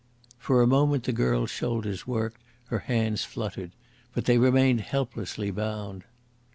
[0.39, 3.69] For a moment the girl's shoulders worked, her hands fluttered.
[4.15, 6.05] But they remained helplessly bound.